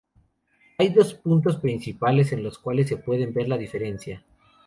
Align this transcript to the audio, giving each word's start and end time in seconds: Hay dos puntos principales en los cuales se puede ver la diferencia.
Hay 0.79 0.89
dos 0.89 1.13
puntos 1.13 1.57
principales 1.57 2.31
en 2.31 2.41
los 2.41 2.57
cuales 2.57 2.87
se 2.89 2.97
puede 2.97 3.27
ver 3.27 3.47
la 3.47 3.55
diferencia. 3.55 4.25